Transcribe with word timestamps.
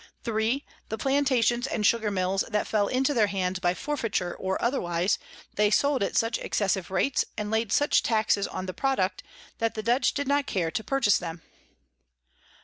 3. 0.23 0.65
The 0.89 0.97
Plantations 0.97 1.67
and 1.67 1.85
Sugar 1.85 2.09
Mills 2.09 2.43
that 2.49 2.65
fell 2.65 2.87
into 2.87 3.13
their 3.13 3.27
hands 3.27 3.59
by 3.59 3.75
Forfeiture 3.75 4.33
or 4.35 4.59
otherwise, 4.59 5.19
they 5.53 5.69
sold 5.69 6.01
at 6.01 6.17
such 6.17 6.39
excessive 6.39 6.89
Rates, 6.89 7.23
and 7.37 7.51
laid 7.51 7.71
such 7.71 8.01
Taxes 8.01 8.47
on 8.47 8.65
the 8.65 8.73
Product, 8.73 9.21
that 9.59 9.75
the 9.75 9.83
Dutch 9.83 10.15
did 10.15 10.27
not 10.27 10.47
care 10.47 10.71
to 10.71 10.83
purchase 10.83 11.19
them. 11.19 11.43